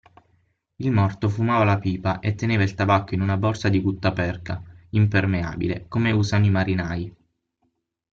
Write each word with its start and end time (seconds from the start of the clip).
Il 0.77 0.89
morto 0.91 1.29
fumava 1.29 1.63
la 1.63 1.77
pipa 1.77 2.17
e 2.21 2.33
teneva 2.33 2.63
il 2.63 2.73
tabacco 2.73 3.13
in 3.13 3.21
una 3.21 3.37
borsa 3.37 3.69
di 3.69 3.79
guttaperca 3.79 4.59
impermeabile, 4.89 5.85
come 5.87 6.09
usano 6.09 6.45
i 6.45 6.49
marinai. 6.49 7.15